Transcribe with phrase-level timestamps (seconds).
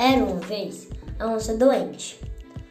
[0.00, 2.20] Era uma vez a onça doente.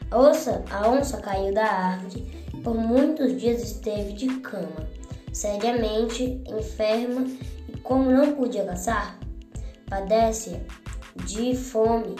[0.09, 4.87] A onça, a onça caiu da árvore e por muitos dias esteve de cama,
[5.33, 7.27] seriamente enferma
[7.67, 9.19] e como não podia caçar,
[9.89, 10.61] padece
[11.25, 12.15] de fome.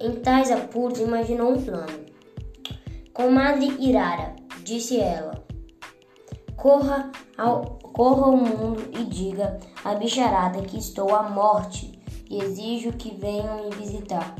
[0.00, 2.04] Em tais apuros imaginou um plano.
[3.12, 5.44] Comadre Irara, disse ela,
[6.56, 12.02] corra ao, corra ao mundo e diga à bicharada que estou à morte
[12.38, 14.34] exijo que venham me visitar.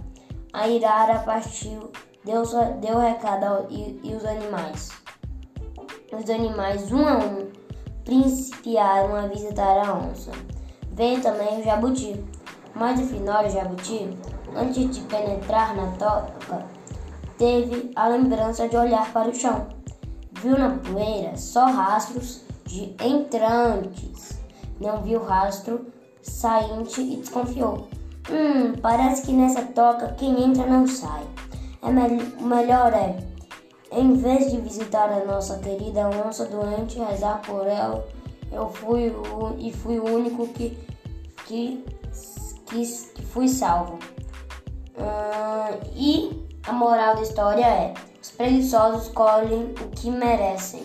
[0.53, 1.91] A Irara partiu,
[2.25, 2.43] deu,
[2.81, 4.91] deu recado ao, e, e os animais.
[6.13, 7.49] Os animais, um a um,
[8.05, 10.31] principiaram a visitar a onça.
[10.93, 12.25] Veio também o jabuti.
[12.75, 14.17] Mas o final, o jabuti,
[14.57, 16.67] antes de penetrar na toca,
[17.39, 19.67] teve a lembrança de olhar para o chão.
[20.41, 24.41] Viu na poeira só rastros de entrantes.
[24.81, 25.87] Não viu rastro
[26.25, 27.89] sainte e desconfiou.
[28.31, 31.23] Hum, parece que nessa toca quem entra não sai.
[31.83, 33.17] É me melhor é,
[33.93, 38.07] em vez de visitar a nossa querida onça doente, rezar por ela,
[38.51, 40.79] eu fui o, e fui o único que,
[41.47, 41.85] que,
[42.67, 43.99] que, que fui salvo.
[44.99, 50.85] Hum, e a moral da história é: os preguiçosos colhem o que merecem.